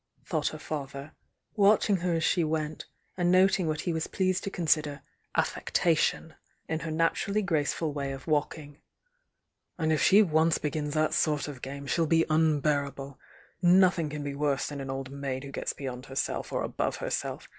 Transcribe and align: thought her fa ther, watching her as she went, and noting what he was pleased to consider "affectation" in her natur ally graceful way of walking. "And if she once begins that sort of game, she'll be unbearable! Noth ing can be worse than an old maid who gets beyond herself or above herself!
thought 0.25 0.47
her 0.47 0.57
fa 0.57 0.87
ther, 0.89 1.11
watching 1.55 1.97
her 1.97 2.15
as 2.15 2.23
she 2.23 2.43
went, 2.43 2.87
and 3.15 3.31
noting 3.31 3.67
what 3.67 3.81
he 3.81 3.93
was 3.93 4.07
pleased 4.07 4.43
to 4.43 4.49
consider 4.49 5.03
"affectation" 5.35 6.33
in 6.67 6.79
her 6.79 6.89
natur 6.89 7.29
ally 7.33 7.41
graceful 7.41 7.93
way 7.93 8.11
of 8.11 8.25
walking. 8.25 8.79
"And 9.77 9.93
if 9.93 10.01
she 10.01 10.23
once 10.23 10.57
begins 10.57 10.95
that 10.95 11.13
sort 11.13 11.47
of 11.47 11.61
game, 11.61 11.85
she'll 11.85 12.07
be 12.07 12.25
unbearable! 12.31 13.19
Noth 13.61 13.99
ing 13.99 14.09
can 14.09 14.23
be 14.23 14.33
worse 14.33 14.65
than 14.69 14.81
an 14.81 14.89
old 14.89 15.11
maid 15.11 15.43
who 15.43 15.51
gets 15.51 15.71
beyond 15.71 16.07
herself 16.07 16.51
or 16.51 16.63
above 16.63 16.95
herself! 16.95 17.47